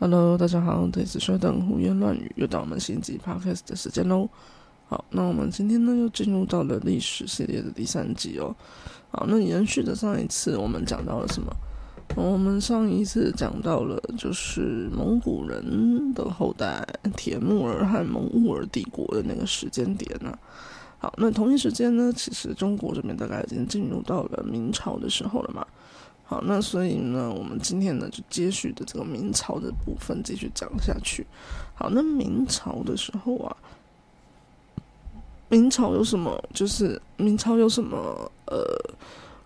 [0.00, 4.28] Hello，大家好，这次稍等胡言乱语，又到我们新集 Podcast 的时间喽。
[4.86, 8.54] 好，那我们今天呢又进入到了历史系列的第三集哦。
[9.10, 11.52] 好，那延续的上一次，我们讲到了什么？
[12.14, 16.86] 我们上一次讲到了就是蒙古人的后代
[17.16, 20.32] 铁木儿和蒙兀儿帝国的那个时间点呢。
[21.00, 25.66] 好，那同一时间呢，其实中国这边大概已经进入到了明朝的时候了嘛。
[26.30, 31.26] 好，那所以呢，我们今天呢就接续的这个明朝的部分继续讲下去。
[31.74, 33.56] 好，那明朝的时候啊，
[35.48, 36.38] 明朝有什么？
[36.52, 38.30] 就是明朝有什么？
[38.44, 38.60] 呃，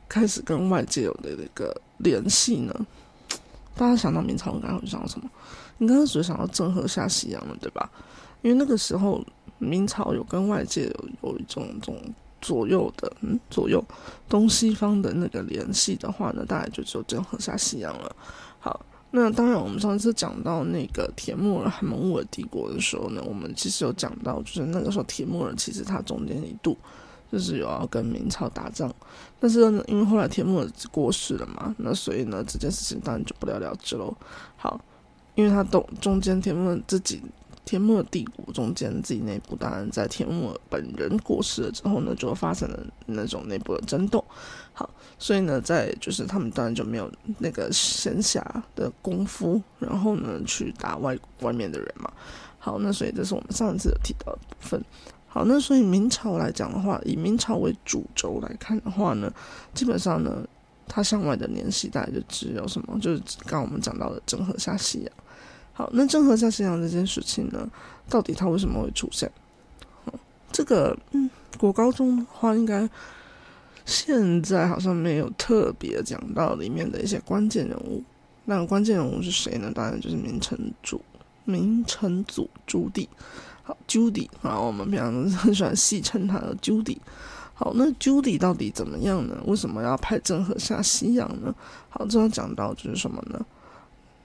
[0.09, 2.75] 开始跟外界有的那个联系呢？
[3.77, 5.31] 大家想到明朝，应该会想到什么？
[5.79, 7.89] 应该是想到郑和下西洋了，对吧？
[8.43, 9.25] 因为那个时候
[9.59, 12.03] 明朝有跟外界有有一种这种。
[12.43, 13.83] 左右的，嗯，左右
[14.29, 18.15] 东西方的那个联系的话呢，大概就只有郑和下西洋了。
[18.59, 26.77] 好，那当然，我们上次讲到那个铁木尔和蒙兀尔帝国的时候呢，我们其实有讲到，就是那个时候铁木尔其实他中间一度
[27.31, 28.93] 就是有要跟明朝打仗，
[29.41, 34.15] 但是，因为后来铁木尔过世了嘛，那所以呢，这件事情当然就不了了之喽。
[34.57, 34.79] 好，
[35.37, 37.23] 因为他中中间铁木尔自己。
[37.65, 44.25] 铁木儿帝国中间自己内部，当然在铁木本人过世了之后呢，就发生了那种内部的争斗。
[44.73, 48.43] 好，所以呢，在就是他们当然就没有那个闲暇
[48.75, 52.13] 的功夫，然后呢去打外外面的人嘛。
[52.59, 54.85] 好，那所以这是我们上次提到的部分。
[55.27, 59.33] 好，那所以明朝来讲的话，以明朝为主轴来看的话呢，
[59.73, 60.47] 基本上呢，
[60.87, 65.13] 它向外的联系大概就只有什么，就是刚刚我们讲到的郑和下西洋。
[65.83, 67.69] 好，那郑和下西洋这件事情呢，
[68.09, 69.29] 到底它为什么会出现？
[70.53, 71.29] 这个，嗯，
[71.59, 72.89] 国高中的话，应该
[73.85, 78.01] 现在好像没有特别讲到里面的一些关键人物。
[78.45, 79.73] 那关键人物是谁呢？
[79.75, 81.01] 当然就是明成祖，
[81.45, 83.09] 明成祖朱棣。
[83.65, 86.97] 好，朱棣啊，我们平常很喜欢戏称他的朱棣。
[87.55, 89.37] 好，那朱棣到底怎么样呢？
[89.47, 91.53] 为什么要派郑和下西洋呢？
[91.89, 93.45] 好，这要讲到就是什么呢？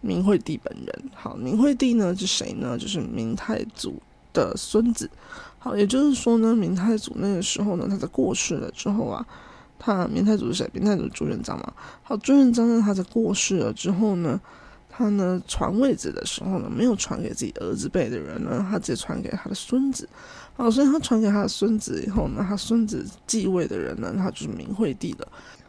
[0.02, 2.78] 明惠帝本人，好，明惠帝呢是谁呢？
[2.78, 5.10] 就是明太祖的孙子，
[5.58, 9.26] 好，也就是说呢，明太祖那个时候呢，他在过世了之后啊，
[9.80, 10.70] 他明太祖是谁？
[10.72, 14.40] 明太祖朱元璋嘛，好，朱元璋呢，他在过世了之后呢，
[14.90, 20.08] 他呢传位子的时候呢，没有传给自己儿子辈的人呢，他直接传给他的孙子，
[20.56, 25.28] 好，所以他传给他的孙子以后呢，他孙子继位的人呢，他就是明惠帝了。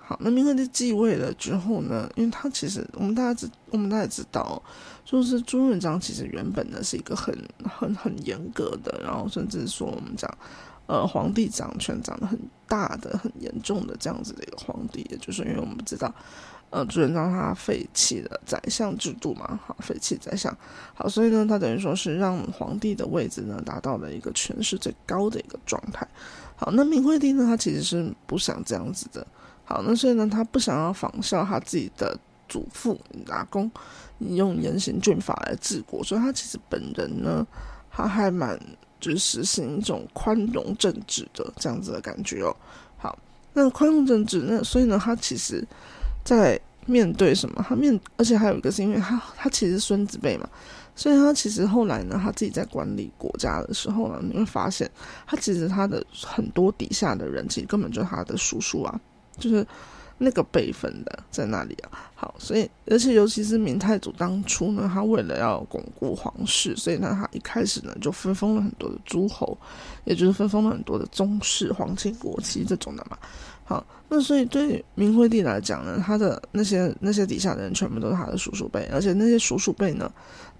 [0.08, 2.10] 好，那明惠帝继位了之后呢？
[2.16, 4.62] 因为他其实我们大家知，我们大家知道，
[5.04, 10.38] 就是朱元璋其实原本呢是一个很很很严格的，然后甚至说我们讲，
[10.86, 16.10] 呃，皇帝掌权掌的很大的、很严重的这样子的一个皇帝，也就是因为我们知道，
[16.70, 20.56] 呃，朱元璋他废弃了宰相制度嘛，好，废弃宰相，
[20.94, 26.08] 好，所以呢，他等于说是让皇帝的位置呢达到了一个权势最高的一个状态。
[26.56, 29.26] 好，那明惠帝呢，他其实是不想这样子的。
[29.68, 32.18] 好，那所以呢，他不想要仿效他自己的
[32.48, 32.98] 祖父
[33.28, 33.70] 阿公，
[34.18, 37.46] 用严刑峻法来治国，所以他其实本人呢，
[37.90, 38.58] 他还蛮
[38.98, 42.56] 就是实行一种宽容政治的这样子的感觉哦。
[42.96, 43.18] 好，
[43.52, 45.62] 那宽容政治，那所以呢，他其实，
[46.24, 47.62] 在面对什么？
[47.68, 50.48] 他面，而且还有一个是因为他他其实孙子辈嘛，
[50.96, 54.90] 所以他其实后来呢，他自己在管理国家的时候呢，你会发现，
[55.26, 58.98] 他其实他的很多底下的人，其实根本就是他的叔叔啊。
[59.38, 59.66] 就是
[60.18, 69.56] 那个辈分的在那里啊，好，所以而且尤其是明太祖当初呢，他为了要巩固皇室，所以呢，他一开始呢就分封了很多的诸侯，
[70.04, 73.16] 也就是分封了很多的宗室、皇亲国戚这种的嘛。
[73.64, 80.10] 好，那所以对明惠帝来讲呢，他的那些那些底下的人全部都是他的叔叔辈，而且那些叔叔辈呢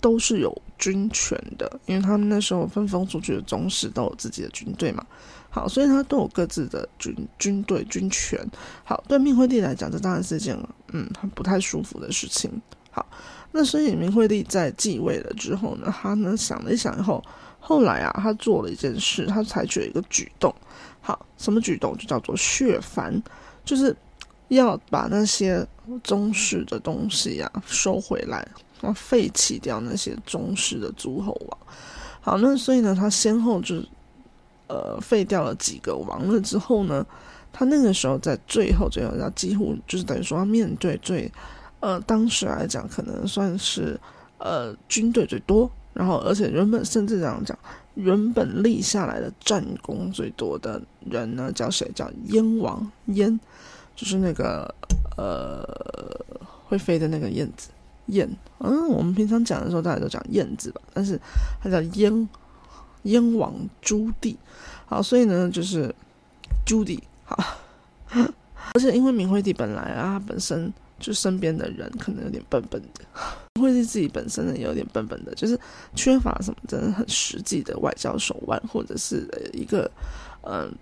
[0.00, 5.04] 都是有军权的，因为他们那时候分封出去的宗室都有自己的军队嘛。
[5.50, 8.38] 好，所以他都有各自的军军队军权。
[8.84, 10.56] 好，对明惠帝来讲，这当然是一件
[10.92, 12.50] 嗯很不太舒服的事情。
[12.90, 13.04] 好，
[13.50, 17.24] 那所以明惠帝在继位了之后呢，他呢想了一想以后，
[17.58, 20.54] 后来啊，他做了一件事，他采取了一个举动。
[21.00, 21.96] 好，什么举动？
[21.96, 23.20] 就叫做削藩，
[23.64, 23.96] 就是
[24.48, 25.66] 要把那些
[26.04, 28.46] 宗室的东西呀收回来，
[28.82, 31.58] 然后废弃掉那些宗室的诸侯王。
[32.20, 33.82] 好，那所以呢，他先后就。
[34.68, 37.04] 呃，废掉了几个王了之后呢，
[37.52, 41.30] 他那个时候在最后最后，他几乎就是等于说，面对最
[41.80, 43.98] 呃，当时来讲可能算是
[44.38, 47.58] 呃军队最多，然后而且原本甚至这样讲，
[47.94, 51.90] 原本立下来的战功最多的人呢，叫谁？
[51.94, 53.40] 叫燕王燕，
[53.96, 54.74] 就是那个
[55.16, 55.64] 呃
[56.66, 57.70] 会飞的那个燕子
[58.06, 58.28] 燕，
[58.58, 61.18] 嗯，我们平常讲的时候大家都讲燕子吧，但是
[61.62, 62.28] 它叫燕
[63.02, 64.36] 燕王朱棣。
[64.86, 65.94] 好，所以呢就是
[66.64, 66.98] 朱棣。
[67.24, 67.36] 好，
[68.74, 73.04] 而且因为明惠帝本来啊，本身就身边的人可能有点笨笨的，
[73.54, 75.58] 明惠帝自己本身呢也有点笨笨的，就是
[75.94, 79.90] 缺乏什么真的很实际的外交手腕，或者是一个
[80.42, 80.72] 嗯。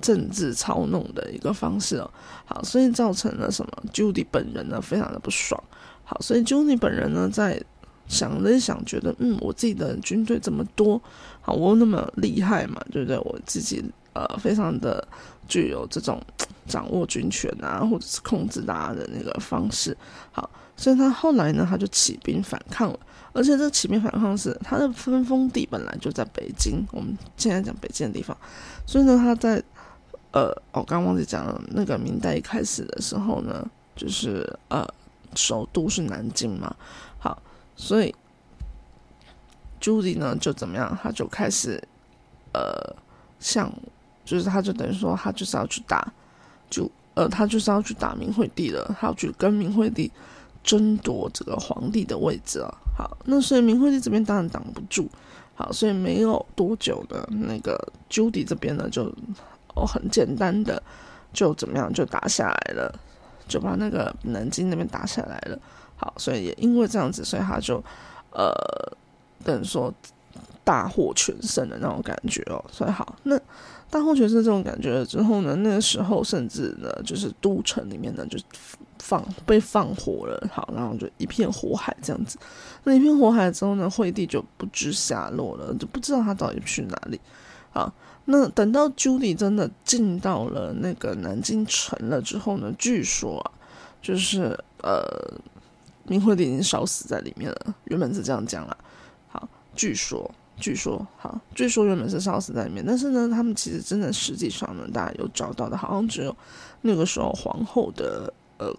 [0.00, 2.10] 政治操弄的一个方式哦，
[2.46, 5.62] 好，所以造成了什么？Judy 本人呢，非常的不爽。
[6.04, 7.60] 好，所以 Judy 本人呢，在
[8.10, 11.00] 想了想，觉得嗯，我自己的军队这么多，
[11.40, 13.16] 好，我那么厉害嘛，对不对？
[13.20, 15.06] 我自己呃，非常的
[15.48, 16.20] 具有这种
[16.66, 19.96] 掌握军权啊，或者是控制大家的那个方式。
[20.32, 22.98] 好，所以他后来呢，他就起兵反抗了。
[23.32, 28.36] 而且这起兵反抗是他的分封地本来就在北京，我们现在讲北京的地方，
[28.84, 29.62] 所以呢，他在。
[30.32, 34.86] 呃，我刚忘记讲了，那个明代一开始的时候呢，就是呃，
[35.34, 36.72] 首都是南京嘛。
[37.18, 37.42] 好，
[37.80, 38.14] 所以
[39.80, 41.82] 朱棣呢就怎么样，他就开始
[42.52, 42.94] 呃，
[43.38, 43.72] 像
[44.24, 46.12] 就是他就等于说他就是要去打，
[46.68, 50.12] 就呃，他就是要去打明惠帝了，他要去跟明惠帝
[50.62, 52.68] 争夺这个皇帝的位置啊。
[52.96, 55.08] 好，那所以明惠帝这边当然挡不住，
[55.54, 57.76] 好，所以没有多久的那个
[58.08, 59.12] 朱棣这边呢就。
[59.76, 60.82] 哦，很简单的，
[61.32, 62.92] 就怎么样就打下来了，
[63.46, 65.56] 就把那个南京那边打下来了。
[66.00, 67.76] 好，所以也因为这样子，所以他就
[68.32, 68.50] 呃，
[69.44, 69.92] 等于说
[70.64, 72.64] 大获全胜的那种感觉哦。
[72.72, 73.38] 所以好，那
[73.90, 78.38] 大获全胜这种感觉之后呢，那个时候甚至呢，就是都城里面呢就
[78.98, 80.48] 放被放火了。
[80.50, 82.38] 好，然后就一片火海这样子。
[82.84, 87.20] 那一片火海之后呢，惠帝就不知下落了，就不知道他到底去哪里。
[87.70, 87.92] 好。
[88.26, 92.72] 那等到朱棣真的进到了那个南京城了之后呢？
[92.78, 93.50] 据说啊，
[94.00, 95.02] 就是呃，
[96.10, 97.74] 明惠帝已经烧死在里面了。
[97.84, 98.76] 原本是这样讲啦。
[99.28, 106.36] 好，据说，据说，好，据说原本是烧死在里面，但是呢，他们其实真的实际上呢，大家有找到的，好像只有
[106.80, 108.74] 那个时候皇后的呃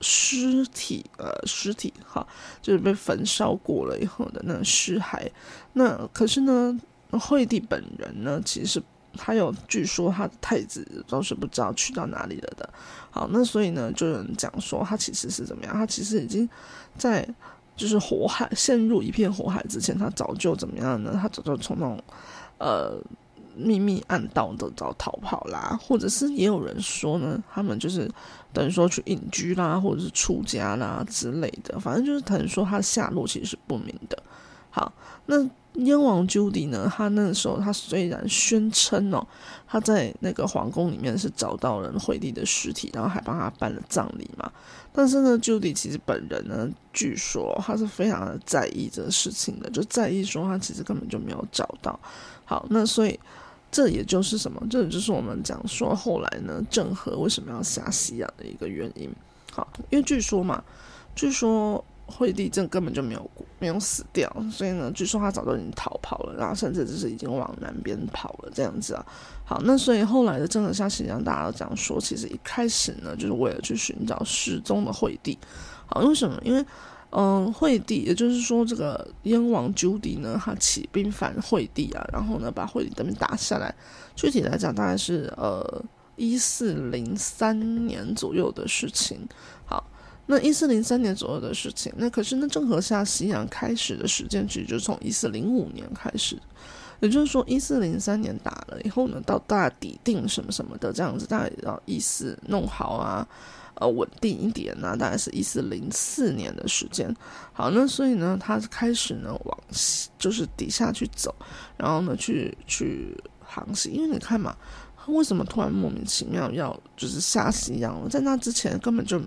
[0.00, 2.24] 尸体，呃尸体，哈，
[2.60, 5.28] 就是被焚烧过了以后的那尸骸。
[5.72, 6.78] 那可是呢？
[7.20, 8.82] 惠帝本人呢，其实
[9.14, 12.68] 他有据说他的太子都是不知道去到哪里了的。
[13.10, 15.74] 好，那所以呢，就有人讲说他其实是怎么样？
[15.74, 16.48] 他其实已经
[16.96, 17.28] 在
[17.76, 21.18] 就是火海陷入一片火海之前，他早就怎么样呢？
[21.20, 22.02] 他早就从那种
[22.58, 22.98] 呃
[23.54, 28.10] 秘密暗道的早逃跑啦，或者是也有人说呢，他们就是
[28.52, 34.22] 等于说去隐居啦，或者是出家啦之类的，反正就是等于说他下落其实是不明的。
[34.70, 34.92] 好，
[35.26, 35.48] 那。
[35.74, 36.86] 燕王朱棣呢？
[36.94, 39.26] 他那个时候，他虽然宣称哦，
[39.66, 44.52] 他在那个皇宫里面是找到了惠帝的尸体，然后还帮他办了葬礼嘛。
[44.92, 51.98] 但是呢，朱棣其实本人呢，据说他是非常的在意这个事情的，就在意说他其实根本就没有找到。
[52.44, 53.18] 好，那所以
[53.70, 54.62] 这也就是什么？
[54.68, 59.10] 这也就是我们讲说后来呢，郑和为什么要下西洋的一个原因。
[59.50, 60.62] 好，因为据说嘛，
[61.14, 61.82] 据说。
[62.12, 69.04] 惠帝这根本就没有没有死掉，所以呢，据说他早就已经逃跑了，然后甚至就是已经往南边跑了这样子啊。
[69.44, 75.38] 好，那所以后来的郑和下西洋，大家都讲说，其实一开始呢，就是为了去寻找失踪的惠帝。
[75.86, 76.38] 好，为什么？
[76.44, 76.64] 因为
[77.14, 83.74] 嗯，惠帝，也就是说这个燕王朱棣呢，他起兵反惠帝啊，然后呢把惠帝这边打下来。
[84.16, 85.84] 具体来讲，大概是呃
[86.16, 89.28] 一四零三年左右的事情。
[90.26, 96.38] 那一四零三年左右的事情，那可是那郑和下西洋开始的时间，其实就从一四零五年开始，
[97.00, 103.26] 也就是说一四零三年打了以后呢，到大抵定什么什么的这样子，大概要一四弄好啊，
[103.74, 107.14] 呃，稳定一点啊，大概是一四零四年的时间。
[107.52, 109.58] 好，那所以呢，他开始呢往，
[110.16, 111.34] 就是底下去走，
[111.76, 114.56] 然后呢去去航行，因为你看嘛，
[115.08, 118.08] 为什么突然莫名其妙要就是下西洋？
[118.08, 119.20] 在那之前根本就。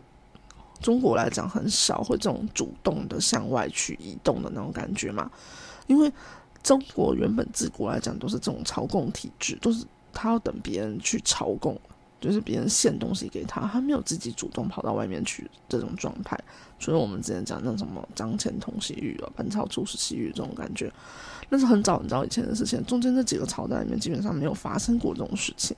[0.81, 5.31] 中国来讲很少会这种主动的向外去移动的那种感觉嘛，
[5.87, 6.11] 因为
[6.61, 11.79] 中国原本自古来讲都是这种朝贡体制，都是他要等别人去朝贡，
[12.19, 16.39] 就是别人献东西给他，他没有自己主动跑到外面去这种状态。
[16.79, 20.91] 所以我们之前讲那什么张骞通西域啊，本朝出使西域这种感觉，
[21.49, 25.75] 那是很早很早以前的事情，中间这几个朝代里面基本上没有发生过这种事情。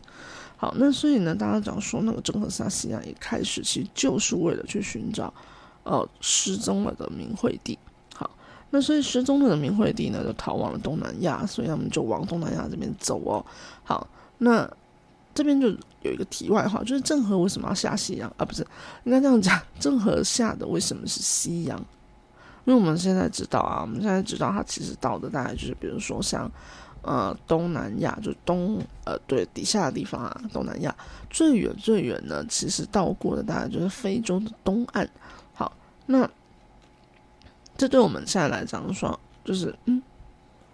[0.57, 5.31] 好，那所以呢，大家讲说那个郑和下西洋一开始其实就是为了去寻找，
[5.83, 7.77] 呃，失踪了的明惠帝。
[8.15, 8.29] 好，
[8.71, 13.45] 那所以失踪了的明惠帝呢，就逃往了东南亚，所以他们就往东南亚这边走哦。
[13.83, 14.07] 好，
[14.39, 14.67] 那
[15.35, 15.67] 这边就
[16.01, 18.43] 有一个题外话，就是郑和为什么要下西洋啊？
[18.43, 18.65] 不是
[19.03, 21.77] 应该这样讲，郑和下的为什么是西洋？
[22.65, 26.51] 因为我们现在知道啊，我们现在知道他其实到的大概就是比如说像
[27.01, 30.95] 呃东南亚，就东呃对底下的地方啊，东南亚
[31.29, 35.09] 最远最远呢，其实到过的大概就是非洲的东岸。
[35.53, 35.71] 好，
[36.05, 36.29] 那
[37.77, 40.01] 这对我们现在来讲说，就是嗯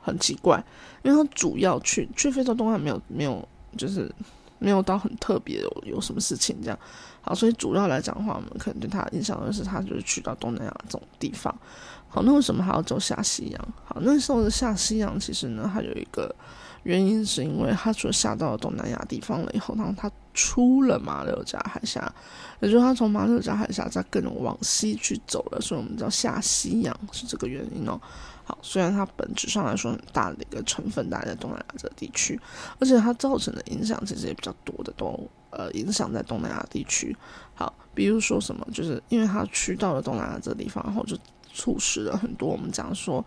[0.01, 0.63] 很奇怪，
[1.03, 4.13] 因为他主要去去非洲东岸没有没有就是
[4.59, 6.79] 没有到很特别有有什么事情这样。
[7.21, 11.55] 好，所以主要来讲的话，我们可能对他印象的是他就是去到东南亚这种地方。
[12.13, 13.67] 好，那为什么还要走下西洋？
[13.83, 16.33] 好，那时候的下西洋其实呢，还有一个
[16.83, 22.13] 原因，是因为他除了下到了东南亚地方了以后，然后他出了马六甲海峡，
[22.59, 27.99] 也就是他从马六甲海峡再更往西去走了，所以我们叫下西洋是这个原因哦。
[28.45, 32.39] 好，虽然它本质上来说很大的一个成分，大在东南亚这个地区，
[32.77, 37.15] 而且它造成的影响其实也比较多的，都呃影响在东南亚地区。
[37.55, 41.17] 好，比如说什么，就是因为它去到了东南亚这地方，然后就
[41.53, 43.23] 促使了很多我们讲说，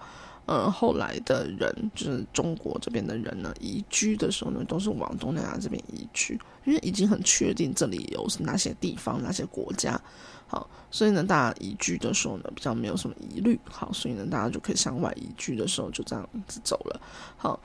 [0.47, 10.01] 呃，后来的人就是中国这边的人呢，移居的时候呢，都是往东南亚这边移居，因为已经很确定这里有哪些地方、哪些国家。
[10.49, 13.59] 好，所以呢，大家移居的时候呢，比较没有什么疑虑。
[13.69, 17.01] 好，所以呢，大家就可以向外移居的时候就这样子走了。
[17.37, 17.59] 好，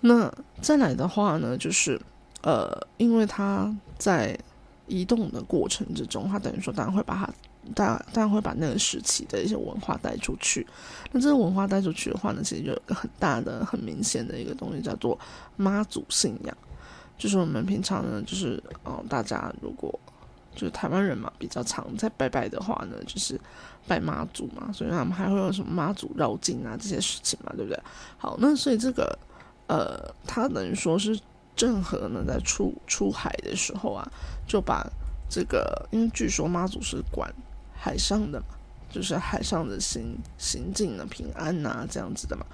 [0.00, 2.00] 那再来的话呢，就是
[2.42, 4.36] 呃，因为他在
[4.88, 7.32] 移动的过程之中，他等于说当然会把他，
[7.74, 10.66] 当当然会把那个时期的一些文化带出去。
[11.12, 15.18] 那这个文化带出去的话呢，其实就有个很大的、很明显的一个东西，叫做
[15.56, 16.56] 妈祖信仰。
[17.18, 19.98] 就是我们平常呢，就是嗯，大家如果
[20.54, 23.40] 就是台湾人嘛，比较常在拜拜的话呢，就是
[23.86, 27.82] 拜妈祖嘛，所以他们还会有什么妈祖绕境啊这些事情嘛，对不对？
[28.18, 29.18] 好，那所以这个
[29.66, 31.18] 呃，他等于说是
[31.54, 34.06] 郑和呢在出出海的时候啊，
[34.46, 34.86] 就把
[35.28, 37.32] 这个，因为据说妈祖是管
[37.78, 38.46] 海上的嘛，
[38.90, 42.44] 就是海上的行行进的平安呐这样子的嘛。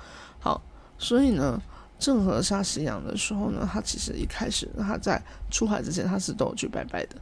[0.41, 0.61] 好，
[0.99, 1.61] 所以呢，
[1.99, 7.17] 郑和下西洋的时候呢，他其实一开始他在出海之前，他是都有去拜拜的。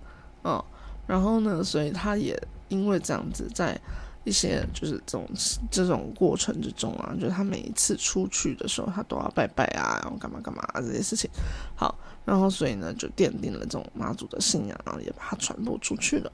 [0.45, 0.65] 嗯，
[1.07, 3.79] 然后呢，所以他也因为这样子，在
[4.25, 5.29] 一些就是这种
[5.71, 11.29] 这种过程之中啊，就是他每一次出去的时候，他都要拜拜啊，然后干嘛干嘛这些事情。
[11.75, 16.31] 好，然后所以呢，就奠定了这种妈祖的信仰，然后也把它传播出去了。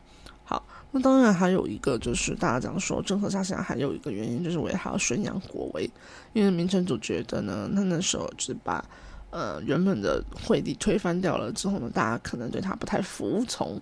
[0.46, 5.90] 好，那当然还有一个就是大家讲说，郑和下西洋还有一个原因，就是为他要宣扬国威，
[6.32, 8.82] 因为明成祖觉得呢，他那时候就是把。
[9.30, 13.78] 呃，原本的惠帝推翻掉了之后呢，大家可能对他不太服从，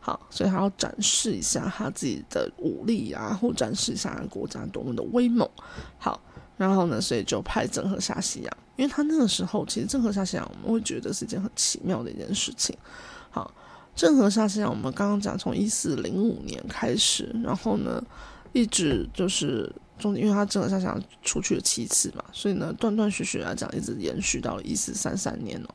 [0.00, 5.48] 好，所以他要展示一下他自己的武力啊，或展示一下国家多么的威猛，
[5.98, 6.20] 好，
[6.58, 12.76] 然后呢，所以就派郑和下西洋，因为他那个时候其实郑和下西洋，我们会觉得是一件很奇妙的一件事情，
[13.30, 13.50] 好，
[13.98, 18.00] 郑和下西洋，我们刚刚讲从一四零五年开始，然后呢，
[18.52, 19.70] 一直就是。
[19.98, 25.74] 中，因为他郑和下想出去了七次嘛，所以呢，断断续续来讲，一直延续到了一四三三年哦。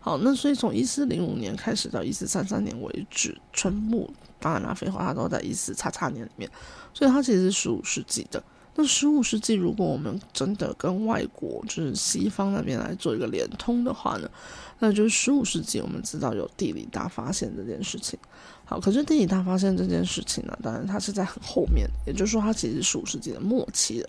[0.00, 6.50] 好，那所以从一四零五年开始到一四三三年为止，全部当然啦，废话，它都在一四叉叉年里面，
[6.92, 8.42] 所以它其实是十五世纪的。
[8.74, 14.30] 那十五世纪，如果我们真的跟外国，就是西方那边来做一个连通的话呢，
[14.78, 18.18] 那就是十五世纪，我们知道有地理大发现这件事情。
[18.64, 24.08] 好，可是地理大发现这件事情呢，当然它是在很后面，也就是说，它其实是十五世纪的末期的。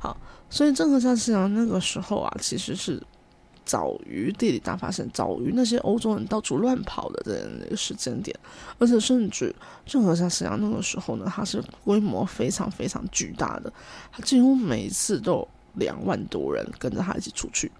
[0.00, 0.16] 好，
[0.50, 3.00] 所以郑和下西洋那个时候啊，其实是
[3.70, 8.36] 早于地理大发现，早于那些欧洲人到处乱跑的这样一个时间点，
[8.80, 9.54] 而且甚至
[9.86, 13.72] 郑和下西洋那个时候呢，他是规模非常非常巨大的，
[14.10, 17.70] 他几乎每一次都两万多人跟着他一起出去。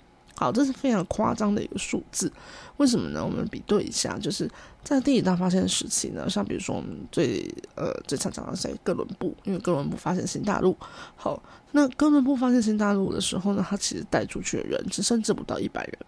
[0.41, 2.33] 好，这是非常夸张的一个数字，
[2.79, 3.23] 为什么呢？
[3.23, 4.51] 我们比对一下，就是
[4.83, 10.75] 在地理大发现时期呢，像比如说我们最呃最常讲的是哥伦布，因为哥伦布发现新大陆。
[11.15, 11.43] 好，
[11.73, 15.99] 那哥伦布发现新大陆的时候呢，他其实带出去的人只甚至不到一百人。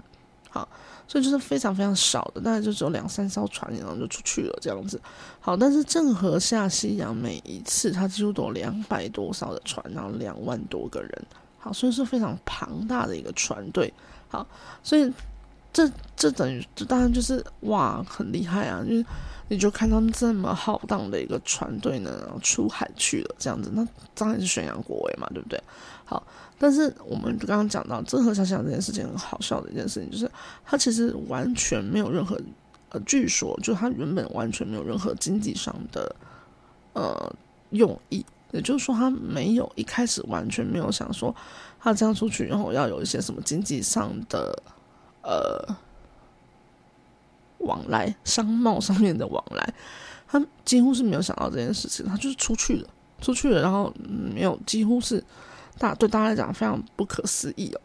[0.48, 0.66] 好，
[1.06, 4.98] 所以就是非常非常少的，大概就只有两三艘船，然后就出去了这样子。
[5.40, 11.26] 好，但是郑和下西洋每一次他几乎都两百多艘的船，然后两万多个人。
[11.58, 13.92] 好，所以是非常庞大的一个船队。
[14.32, 14.46] 好，
[14.82, 15.12] 所以
[15.74, 15.86] 这
[16.16, 18.82] 这等于这当然就是哇，很厉害啊！
[18.82, 19.04] 就是
[19.48, 25.62] 你就看他们这么浩荡的一个船队呢，然后出海去了这样子，那当然是宣扬国威嘛，对不对？
[26.06, 26.26] 好，
[26.58, 30.30] 但是我们刚刚讲到郑和下西洋这件事情，很好笑的一件事情，就是
[30.64, 32.40] 他其实完全没有任何
[32.88, 36.16] 呃，据说就他原本完全没有任何经济上的
[36.94, 37.36] 呃
[37.68, 41.36] 用意，也就是说他没有一开始完全没有想说。
[41.82, 44.62] 他这样出去，然后要有一些什么经济上的，
[45.22, 45.76] 呃，
[47.58, 49.74] 往来，商贸上面的往来，
[50.28, 52.88] 他几乎是没有想到这件事情，他就是出去了，
[53.20, 55.22] 出去了，然后没有，几乎是
[55.76, 57.80] 大对大家来讲非常不可思议哦。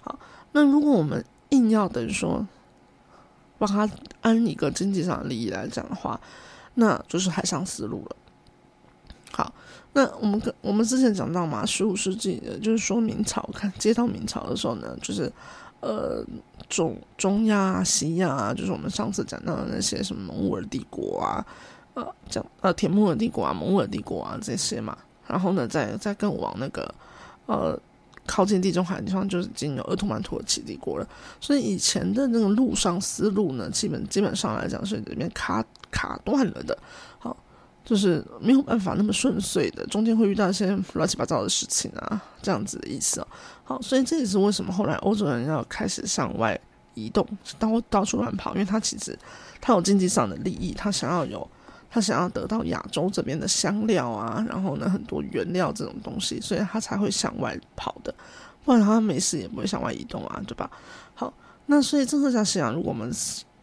[0.00, 0.18] 好，
[0.52, 2.46] 那如果我们硬要等于说
[3.58, 3.86] 帮他
[4.22, 6.18] 安一个经济上的利益来讲的话，
[6.74, 8.16] 那就是海上丝路了。
[9.36, 9.52] 好，
[9.94, 15.32] 那我们跟我们之前讲到嘛，十五世纪的就是说明朝看接到明朝的时候呢，就是
[15.80, 16.24] 呃
[16.68, 21.44] 中中亚、西亚啊，就是我们上次讲到的那些什么蒙古尔帝国啊，
[21.94, 26.94] 呃讲呃铁木尔帝国啊、蒙古尔帝国啊这些嘛，然后呢再再更往那个
[27.46, 27.76] 呃。
[28.26, 31.06] 靠近地中海的地方就是已经有鄂图曼土耳其帝国了，
[31.42, 36.74] 所以以前的那个陆上丝路呢，基本基本上来讲是里面卡卡断了的，
[37.18, 37.36] 好，
[37.84, 43.26] 就是没有办法那么顺遂的，中间会遇到一些乱七八糟的事情啊，这样子的意思哦。
[43.62, 46.58] 好，所以这也是为什么后来欧洲人要开始向外
[46.94, 47.26] 移动，
[47.58, 49.18] 到到处乱跑，因为他其实
[49.60, 51.48] 他有经济上的利益，他想要有。
[51.90, 58.12] 他想要得到亚洲这边的香料啊，然后呢，很多原料这种东西，所以他才会向外跑的，
[58.64, 60.68] 不然他没事也不会向外移动啊，对吧？
[61.14, 61.32] 好，
[61.66, 63.08] 那所以这个像西洋，如果我们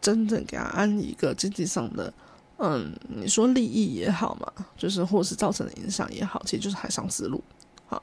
[0.00, 2.10] 真正给他安一个经济上的，
[2.64, 7.42] 嗯，你说利益也好嘛，就是或是造成的影响也好，其实就是海上丝路，
[7.86, 8.00] 好，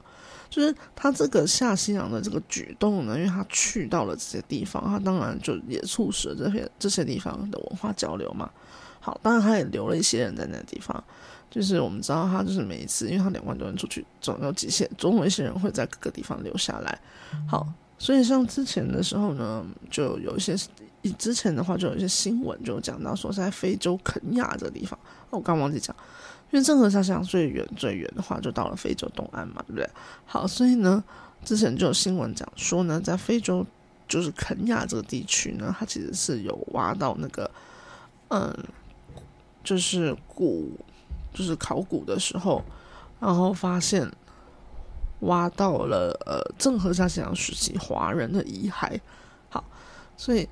[0.50, 8.52] 就是他这个下西洋的这个举动呢，因为他去到了这些地方，他当然就也促使了这些这些地方的文化交流嘛。
[9.00, 11.02] 好，当然他也留了一些人在那个地方，
[11.50, 17.00] 就是我们知道他就是每一次，因为他两万多人出去，总有极限，总有一些人会在各个地方留下来。
[17.48, 17.66] 好，
[18.00, 20.56] 所以像之前的时候呢，就有一些，
[21.20, 24.98] 之前的话就有一些新闻就讲到说，在非洲肯亚这个地方，
[25.30, 25.96] 我刚忘记讲，
[26.50, 29.88] 因为郑和下西洋最远最远的话就到了非洲东岸嘛，对不对？
[30.26, 31.04] 好，所以呢，
[31.46, 33.64] 之前就有新闻讲说呢，在非洲
[34.08, 37.52] 就是肯亚这个地区呢，它其实是有挖到那个，
[38.30, 38.52] 嗯。
[39.62, 40.72] 就是古，
[41.34, 42.64] 就是考古的时候，
[43.20, 44.10] 然后发现
[45.22, 49.00] 挖到了呃郑和下西洋时期华人的遗骸。
[49.50, 49.64] 好，
[50.16, 50.48] 所以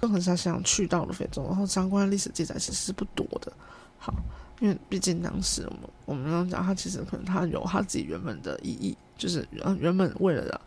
[0.00, 3.52] 郑和下西洋去到了非洲，然后相关历史记载其实是不多的。
[3.98, 4.14] 好，
[4.60, 10.60] 因为毕竟当时我们我们讲，他其实可能他有他自己原本的意义，就是原原本为了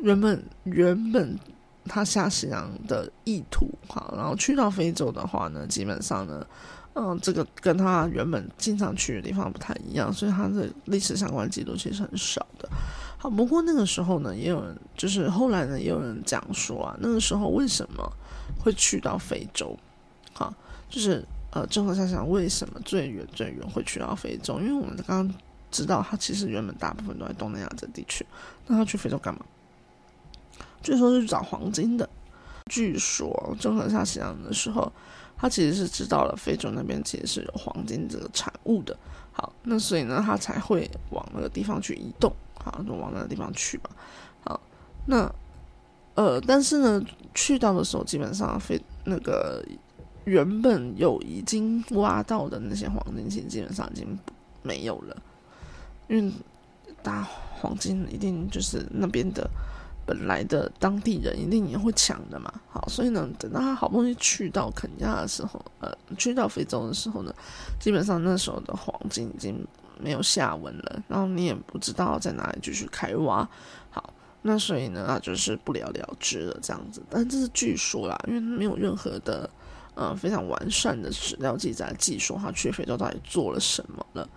[0.00, 1.38] 原本原本
[1.84, 3.68] 他下西洋的意图。
[3.88, 6.46] 好，然后去到非洲的话呢，基本上呢。
[6.96, 12.68] 嗯，这个跟他原本经常去的地方不太一样，所以他的历史相关记录其实很少的。
[13.18, 18.08] 好，不过那个时候呢，也有人就是后来呢，也有人讲说啊，那个时候为什么
[18.62, 19.76] 会去到非洲？
[20.34, 20.54] 好，
[20.88, 24.60] 就是呃，郑和下西洋为什么最远最远会去到非洲？
[24.60, 25.34] 因为我们刚刚
[25.72, 28.24] 知道，他其实原本大部分都在东南亚这地区，
[28.68, 29.44] 那他去非洲干嘛？
[30.80, 32.08] 据说是去找黄金的。
[32.70, 34.92] 据说郑和下西洋的时候。
[35.44, 38.96] 他其实是知道了非洲那边其实是有黄金这个产物的，
[39.30, 43.90] 好，那所以呢，他才会往那个地方去移动，好，就往那个地方去吧，
[44.42, 44.58] 好，
[45.04, 45.30] 那
[46.14, 47.04] 呃，但是呢，
[47.34, 49.62] 去到的时候，基本上非那个
[50.24, 54.18] 原本有已经挖到的那些黄金，其实基本上已经
[54.62, 55.14] 没有了，
[56.08, 56.32] 因为
[57.02, 57.22] 大
[57.60, 59.46] 黄金一定就是那边的。
[60.06, 67.34] 本来的当地人一定也会抢的嘛，好，所以呢，等到他好不容易去到肯亚的时候，呃，去到非洲的时候呢，
[67.80, 69.66] 基本上那时候的黄金已经
[69.98, 73.48] 没有下文了，然后你也不知道在哪里继续开挖，
[73.90, 74.12] 好，
[74.42, 77.02] 那所以呢，那就是不了了之了这样子。
[77.08, 79.48] 但这是据说啦，因为没有任何的
[79.94, 84.28] 呃非常完善的史料记载，记说他去非洲到底做了什么了。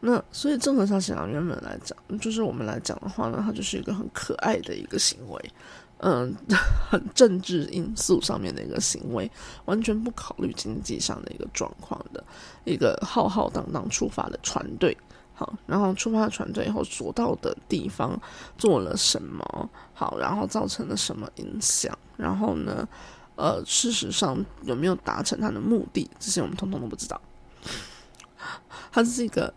[0.00, 5.50] 那所以郑和下西洋原本来讲，就是我们来讲的话呢，它就是一个很可爱的一个行为，
[5.98, 6.34] 嗯，
[6.90, 9.28] 很政治因素上面的一个行为，
[9.64, 12.22] 完全不考虑经济上的一个状况的
[12.64, 14.96] 一个浩浩荡荡出发的船队。
[15.34, 18.18] 好，然后出发的船队以后所到的地方
[18.56, 19.70] 做了什么？
[19.94, 21.98] 好，然后造成了什么影响？
[22.16, 22.86] 然后呢，
[23.34, 26.08] 呃，事实上有没有达成他的目的？
[26.18, 27.20] 这些我们通通都不知道。
[28.92, 29.52] 它是一个。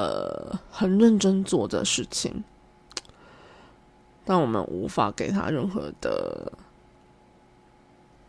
[0.00, 2.42] 呃，很认真做的事情，
[4.24, 6.50] 但我们无法给他任何的，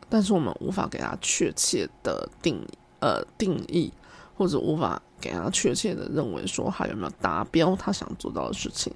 [0.09, 2.61] 但是我们无法给他确切的定
[2.99, 3.89] 呃定义，
[4.35, 8.93] 或者无法给他确切的认为说他有没有达标他想做到的事情。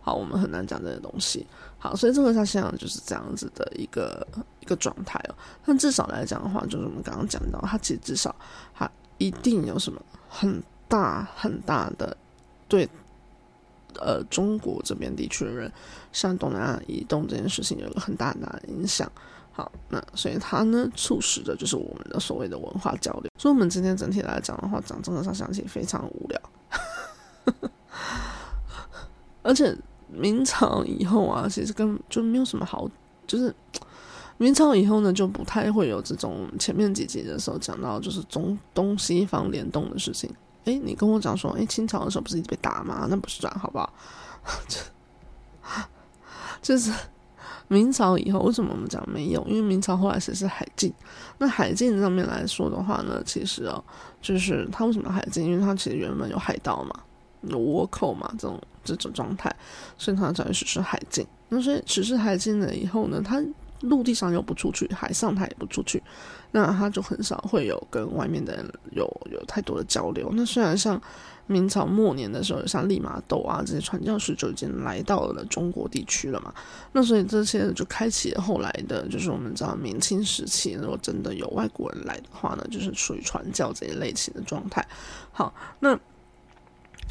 [0.00, 1.46] 好，我们很难讲这些东西。
[1.78, 4.26] 好，所以这个他现在就是这样子的一个
[4.58, 5.34] 一个状态哦。
[5.64, 8.34] 但至少来讲的话，就是我们刚刚讲到，他其实至少
[8.74, 10.60] 他一定有什么很。
[10.88, 12.16] 大很大的
[12.68, 12.88] 对，
[14.00, 15.70] 呃，中国这边地区的人
[16.12, 19.10] 向东南亚移动这件事情有一个很大很大的影响。
[19.52, 23.30] 好，那所以它呢，促使的就是我们的所谓的文化交流。
[23.38, 26.40] 所以，我们今天整体来讲的话，讲真的上想起非常无聊。
[29.42, 29.74] 而且
[30.08, 32.86] 明朝以后啊，其实根就没有什么好，
[33.26, 33.54] 就是
[34.36, 40.28] 明朝以后呢，就不太会有这种前面几集的时候讲到就是中东西方联动的事情。
[40.66, 43.06] 诶，你跟我讲说，诶，清朝的时候不是一直被打吗？
[43.08, 43.92] 那不算，好不好？
[44.68, 44.78] 这
[46.62, 46.92] 就是
[47.68, 49.44] 明朝以后，为什么我们讲没有？
[49.48, 50.92] 因为明朝后来实施海禁。
[51.38, 53.82] 那海禁上面来说的话呢，其实哦，
[54.20, 55.44] 就是他为什么海禁？
[55.44, 57.00] 因为他其实原本有海盗嘛，
[57.42, 59.54] 有倭寇嘛，这种这种状态，
[59.96, 61.24] 所以他才会实施海禁。
[61.48, 63.40] 那所以实施海禁了以后呢，他
[63.80, 66.02] 陆地上又不出去，海上他也不出去，
[66.52, 70.30] 那他就很少会有跟外面的人有有太多的交流。
[70.32, 71.00] 那虽然像。
[71.48, 76.52] 明朝末年的时候，像利玛窦啊这些传教士就已经来到了中国地区了嘛。
[76.90, 84.84] 那所以这些就开启了后来的，就是我们知道明清时期，如果真的有外国人来的话呢，就是属于传教这一类型的状态。
[85.30, 85.96] 好，那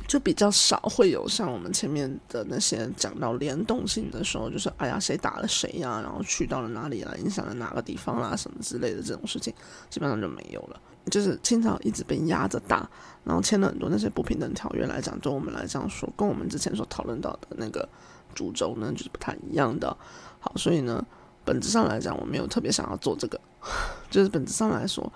[0.08, 9.54] 就比较少会有像我们前面的那些讲到联动性的时候，就是哎呀谁打了谁呀，然后去到了哪里啦，影响了哪个地方啦，什么之类的这种事情，
[9.90, 10.80] 基本上就没有了。
[11.12, 12.90] 就是清朝一直被压着打，
[13.24, 17.88] 然后签了很多那些不平等条约来讲，对我们来讲说，跟我们之前所讨论到的那个
[18.34, 19.96] 主轴呢，就是不太一样的。
[20.40, 21.06] 好，所以呢，
[21.44, 23.40] 本质上来讲，我没有特别想要做这个，
[24.10, 25.12] 就是本质上来说，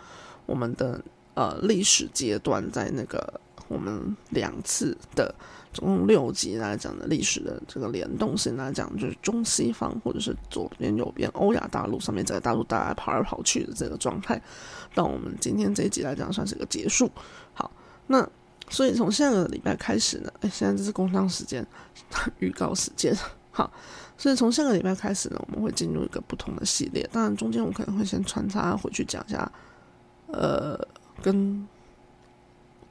[0.46, 5.34] 我们的呃历史阶段在那个我们两次的。
[5.72, 14.42] 总共六集来讲的历史的这个联动性来讲，就是中西方或者是左边右边欧亚大陆上面这个大陆大家跑来跑去的这个状态，
[14.96, 17.08] 到我们今天这一集来讲算是个结束。
[17.54, 17.70] 好，
[18.08, 18.28] 那
[18.68, 21.64] 所以从下个礼拜开始呢，哎，现在这是工商时间，
[22.40, 23.16] 预告时间。
[23.52, 23.72] 好，
[24.18, 27.08] 所以从下个礼拜开始呢，我们会进入一个不同的系列。
[27.14, 29.52] 当然中间我可能会先穿插回去讲一下，
[30.26, 30.76] 呃，
[31.22, 31.68] 跟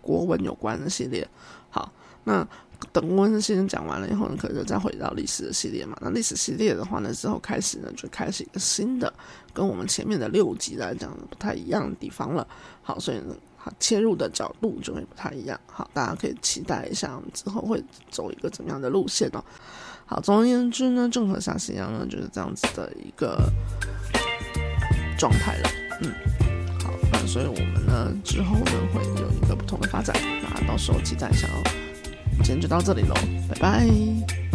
[0.08, 1.28] 国文有关的系列。
[1.68, 1.92] 好，
[2.24, 2.46] 那。
[2.92, 5.98] 等温先讲完了以后呢，可能就再回到历史的系列嘛。
[6.00, 9.12] 那历史系列的话呢，之后开始呢，就开始一个新的，
[9.52, 12.46] 跟我们前面的六集来讲不太一样的地方了。
[12.80, 15.58] 好，所以呢，好切入的角度就会不太一样。
[15.66, 19.44] 好，大家可以期待一下，我们之后会走一个怎么样的路线哦。
[20.06, 23.52] 好，总而言之呢，郑和下西洋呢就是这样子的一个
[25.18, 25.70] 状态了。
[26.02, 26.12] 嗯，
[27.28, 31.62] 所以我们呢之后呢会有一个不同的发展，那到时候期待一下哦。
[32.38, 33.14] 今天就到这里喽，
[33.50, 34.47] 拜拜。